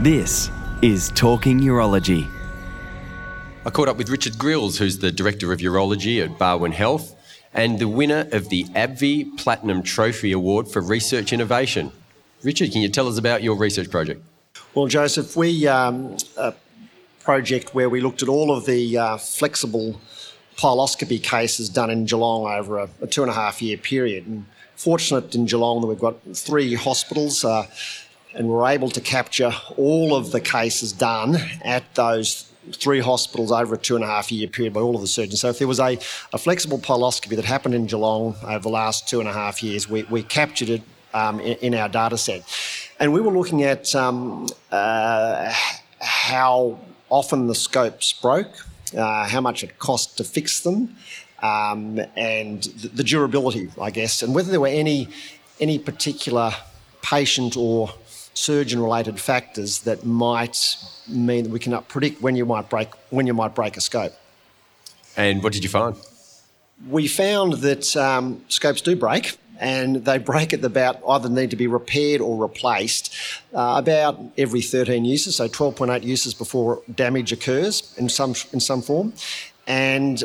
This 0.00 0.50
is 0.80 1.10
Talking 1.14 1.60
Urology. 1.60 2.26
I 3.66 3.68
caught 3.68 3.86
up 3.86 3.98
with 3.98 4.08
Richard 4.08 4.38
Grills, 4.38 4.78
who's 4.78 4.96
the 4.96 5.12
Director 5.12 5.52
of 5.52 5.58
Urology 5.58 6.24
at 6.24 6.38
Barwon 6.38 6.72
Health 6.72 7.14
and 7.52 7.78
the 7.78 7.86
winner 7.86 8.26
of 8.32 8.48
the 8.48 8.64
AbbVie 8.64 9.36
Platinum 9.36 9.82
Trophy 9.82 10.32
Award 10.32 10.68
for 10.68 10.80
Research 10.80 11.34
Innovation. 11.34 11.92
Richard, 12.42 12.72
can 12.72 12.80
you 12.80 12.88
tell 12.88 13.08
us 13.08 13.18
about 13.18 13.42
your 13.42 13.54
research 13.56 13.90
project? 13.90 14.24
Well, 14.74 14.86
Joseph, 14.86 15.36
we 15.36 15.66
um, 15.66 16.16
a 16.38 16.54
project 17.22 17.74
where 17.74 17.90
we 17.90 18.00
looked 18.00 18.22
at 18.22 18.28
all 18.30 18.56
of 18.56 18.64
the 18.64 18.96
uh, 18.96 19.16
flexible 19.18 20.00
pyeloscopy 20.56 21.22
cases 21.22 21.68
done 21.68 21.90
in 21.90 22.06
Geelong 22.06 22.50
over 22.50 22.78
a, 22.78 22.88
a, 23.02 23.06
two 23.06 23.20
and 23.20 23.30
a 23.30 23.34
half 23.34 23.60
year 23.60 23.76
period. 23.76 24.26
And 24.26 24.46
fortunate 24.76 25.34
in 25.34 25.44
Geelong 25.44 25.82
that 25.82 25.88
we've 25.88 26.00
got 26.00 26.16
three 26.34 26.72
hospitals, 26.72 27.44
uh, 27.44 27.66
and 28.34 28.48
we're 28.48 28.68
able 28.68 28.90
to 28.90 29.00
capture 29.00 29.52
all 29.76 30.14
of 30.14 30.32
the 30.32 30.40
cases 30.40 30.92
done 30.92 31.36
at 31.64 31.94
those 31.94 32.50
three 32.72 33.00
hospitals 33.00 33.50
over 33.50 33.74
a 33.74 33.78
two 33.78 33.96
and 33.96 34.04
a 34.04 34.06
half 34.06 34.30
year 34.30 34.46
period 34.46 34.72
by 34.72 34.80
all 34.80 34.94
of 34.94 35.00
the 35.00 35.06
surgeons. 35.06 35.40
So 35.40 35.48
if 35.48 35.58
there 35.58 35.68
was 35.68 35.80
a, 35.80 35.98
a 36.32 36.38
flexible 36.38 36.78
pyeloscopy 36.78 37.36
that 37.36 37.44
happened 37.44 37.74
in 37.74 37.86
Geelong 37.86 38.36
over 38.44 38.60
the 38.60 38.68
last 38.68 39.08
two 39.08 39.20
and 39.20 39.28
a 39.28 39.32
half 39.32 39.62
years, 39.62 39.88
we, 39.88 40.04
we 40.04 40.22
captured 40.22 40.68
it 40.68 40.82
um, 41.14 41.40
in, 41.40 41.56
in, 41.58 41.74
our 41.74 41.88
data 41.88 42.16
set. 42.16 42.44
And 43.00 43.12
we 43.12 43.20
were 43.20 43.32
looking 43.32 43.64
at 43.64 43.94
um, 43.96 44.46
uh, 44.70 45.52
how 46.00 46.78
often 47.08 47.48
the 47.48 47.54
scopes 47.54 48.12
broke, 48.12 48.52
uh, 48.96 49.26
how 49.26 49.40
much 49.40 49.64
it 49.64 49.78
cost 49.78 50.16
to 50.18 50.24
fix 50.24 50.60
them, 50.60 50.94
um, 51.42 52.00
and 52.16 52.62
the, 52.62 52.88
the 52.88 53.04
durability, 53.04 53.70
I 53.80 53.90
guess, 53.90 54.22
and 54.22 54.34
whether 54.34 54.50
there 54.50 54.60
were 54.60 54.68
any 54.68 55.08
any 55.58 55.78
particular 55.78 56.52
patient 57.02 57.54
or 57.56 57.90
surgeon 58.40 58.80
related 58.80 59.20
factors 59.20 59.80
that 59.80 60.04
might 60.04 60.76
mean 61.06 61.44
that 61.44 61.50
we 61.50 61.58
cannot 61.58 61.88
predict 61.88 62.22
when 62.22 62.36
you 62.36 62.46
might 62.46 62.70
break 62.70 62.88
when 63.10 63.26
you 63.26 63.34
might 63.34 63.54
break 63.54 63.76
a 63.76 63.80
scope. 63.80 64.12
And 65.16 65.42
what 65.42 65.52
did 65.52 65.62
you 65.62 65.70
find? 65.70 65.96
We 66.88 67.08
found 67.08 67.54
that 67.54 67.94
um, 67.96 68.42
scopes 68.48 68.80
do 68.80 68.96
break, 68.96 69.36
and 69.58 69.96
they 70.06 70.16
break 70.16 70.54
at 70.54 70.64
about 70.64 71.02
either 71.06 71.28
need 71.28 71.50
to 71.50 71.56
be 71.56 71.66
repaired 71.66 72.22
or 72.22 72.40
replaced 72.42 73.14
uh, 73.52 73.74
about 73.76 74.18
every 74.38 74.62
13 74.62 75.04
uses, 75.04 75.36
so 75.36 75.46
12.8 75.46 76.02
uses 76.02 76.32
before 76.32 76.82
damage 76.94 77.32
occurs 77.32 77.94
in 77.98 78.08
some 78.08 78.34
in 78.52 78.60
some 78.60 78.80
form. 78.80 79.12
And 79.66 80.24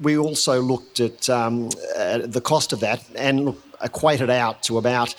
we 0.00 0.16
also 0.16 0.62
looked 0.62 1.00
at, 1.00 1.28
um, 1.28 1.70
at 1.96 2.32
the 2.32 2.40
cost 2.40 2.72
of 2.72 2.80
that 2.80 3.04
and 3.14 3.44
look, 3.46 3.62
equated 3.82 4.30
out 4.30 4.62
to 4.62 4.78
about 4.78 5.14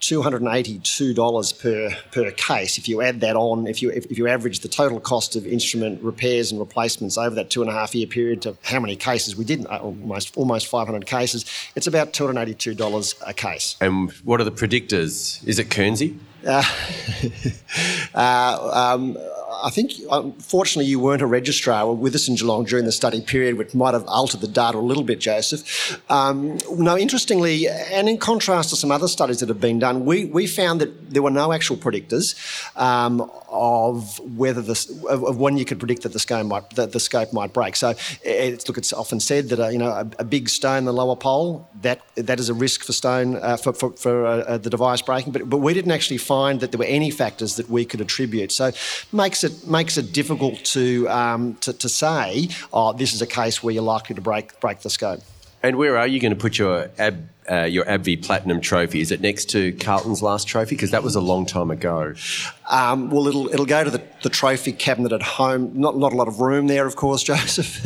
$282 0.00 1.60
per, 1.60 1.96
per 2.12 2.30
case. 2.32 2.78
If 2.78 2.88
you 2.88 3.02
add 3.02 3.20
that 3.20 3.36
on, 3.36 3.66
if 3.66 3.82
you, 3.82 3.90
if, 3.90 4.06
if, 4.06 4.18
you 4.18 4.28
average 4.28 4.60
the 4.60 4.68
total 4.68 5.00
cost 5.00 5.36
of 5.36 5.46
instrument 5.46 6.02
repairs 6.02 6.50
and 6.50 6.60
replacements 6.60 7.16
over 7.16 7.34
that 7.36 7.50
two 7.50 7.62
and 7.62 7.70
a 7.70 7.74
half 7.74 7.94
year 7.94 8.06
period 8.06 8.42
to 8.42 8.56
how 8.62 8.80
many 8.80 8.96
cases 8.96 9.36
we 9.36 9.44
did, 9.44 9.66
uh, 9.66 9.78
almost, 9.78 10.36
almost 10.36 10.66
500 10.68 11.06
cases, 11.06 11.44
it's 11.74 11.86
about 11.86 12.12
$282 12.12 13.14
a 13.26 13.34
case. 13.34 13.76
And 13.80 14.10
what 14.24 14.40
are 14.40 14.44
the 14.44 14.52
predictors? 14.52 15.46
Is 15.46 15.58
it 15.58 15.68
Kernsey? 15.68 16.18
Uh, 16.46 16.62
uh, 18.14 18.94
um, 18.94 19.18
I 19.62 19.70
think, 19.70 19.92
unfortunately, 20.10 20.90
you 20.90 21.00
weren't 21.00 21.22
a 21.22 21.26
registrar 21.26 21.92
with 21.92 22.14
us 22.14 22.28
in 22.28 22.36
Geelong 22.36 22.64
during 22.64 22.84
the 22.84 22.92
study 22.92 23.20
period, 23.20 23.56
which 23.56 23.74
might 23.74 23.94
have 23.94 24.06
altered 24.06 24.40
the 24.40 24.48
data 24.48 24.78
a 24.78 24.80
little 24.80 25.02
bit, 25.02 25.18
Joseph. 25.20 26.00
Um, 26.10 26.58
no, 26.70 26.96
interestingly, 26.96 27.68
and 27.68 28.08
in 28.08 28.18
contrast 28.18 28.70
to 28.70 28.76
some 28.76 28.90
other 28.90 29.08
studies 29.08 29.40
that 29.40 29.48
have 29.48 29.60
been 29.60 29.78
done, 29.78 30.04
we, 30.04 30.26
we 30.26 30.46
found 30.46 30.80
that 30.80 31.10
there 31.10 31.22
were 31.22 31.30
no 31.30 31.52
actual 31.52 31.76
predictors 31.76 32.36
um, 32.76 33.30
of 33.56 34.18
whether 34.36 34.62
this, 34.62 34.88
of, 35.06 35.38
when 35.38 35.56
you 35.56 35.64
could 35.64 35.78
predict 35.78 36.02
that 36.02 36.12
the 36.12 36.18
scope 36.18 36.46
might 36.46 36.70
that 36.70 36.92
the 36.92 37.00
scope 37.00 37.32
might 37.32 37.52
break. 37.52 37.76
So, 37.76 37.94
it's, 38.22 38.68
look, 38.68 38.78
it's 38.78 38.92
often 38.92 39.20
said 39.20 39.48
that 39.48 39.58
a, 39.58 39.72
you 39.72 39.78
know 39.78 39.90
a, 39.90 40.08
a, 40.18 40.24
big 40.24 40.48
stone 40.48 40.84
the 40.84 40.92
lower 40.92 41.16
pole 41.16 41.68
that 41.82 42.00
that 42.16 42.38
is 42.38 42.48
a 42.48 42.54
risk 42.54 42.84
for 42.84 42.92
stone 42.92 43.36
uh, 43.36 43.56
for, 43.56 43.72
for, 43.72 43.92
for 43.92 44.26
uh, 44.26 44.58
the 44.58 44.70
device 44.70 45.02
breaking, 45.02 45.32
but 45.32 45.48
but 45.48 45.58
we 45.58 45.74
didn't 45.74 45.92
actually 45.92 46.18
find 46.18 46.60
that 46.60 46.72
there 46.72 46.78
were 46.78 46.84
any 46.84 47.10
factors 47.10 47.56
that 47.56 47.68
we 47.70 47.84
could 47.84 48.00
attribute. 48.00 48.52
So, 48.52 48.72
makes 49.12 49.44
it 49.44 49.66
makes 49.66 49.96
it 49.96 50.12
difficult 50.12 50.64
to 50.76 51.08
um, 51.08 51.54
to, 51.56 51.72
to 51.72 51.88
say, 51.88 52.48
oh, 52.72 52.92
this 52.92 53.14
is 53.14 53.22
a 53.22 53.26
case 53.26 53.62
where 53.62 53.72
you're 53.74 53.82
likely 53.82 54.14
to 54.14 54.22
break 54.22 54.58
break 54.60 54.80
the 54.80 54.90
scope. 54.90 55.20
And 55.66 55.78
where 55.78 55.98
are 55.98 56.06
you 56.06 56.20
going 56.20 56.30
to 56.30 56.38
put 56.38 56.58
your 56.58 56.88
ab, 56.96 57.28
uh, 57.50 57.64
your 57.64 57.84
AbbVie 57.86 58.24
Platinum 58.24 58.60
trophy? 58.60 59.00
Is 59.00 59.10
it 59.10 59.20
next 59.20 59.46
to 59.46 59.72
Carlton's 59.72 60.22
last 60.22 60.46
trophy? 60.46 60.76
Because 60.76 60.92
that 60.92 61.02
was 61.02 61.16
a 61.16 61.20
long 61.20 61.44
time 61.44 61.72
ago. 61.72 62.14
Um, 62.70 63.10
well, 63.10 63.26
it'll 63.26 63.48
it'll 63.48 63.66
go 63.66 63.82
to 63.82 63.90
the, 63.90 64.00
the 64.22 64.28
trophy 64.28 64.70
cabinet 64.70 65.10
at 65.10 65.22
home. 65.22 65.72
Not 65.74 65.98
not 65.98 66.12
a 66.12 66.16
lot 66.16 66.28
of 66.28 66.38
room 66.38 66.68
there, 66.68 66.86
of 66.86 66.94
course, 66.94 67.20
Joseph. 67.24 67.84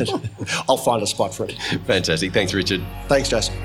I'll 0.69 0.77
find 0.77 1.01
a 1.01 1.07
spot 1.07 1.33
for 1.33 1.45
it. 1.45 1.53
Fantastic. 1.87 2.33
Thanks, 2.33 2.53
Richard. 2.53 2.83
Thanks, 3.07 3.29
Joseph. 3.29 3.55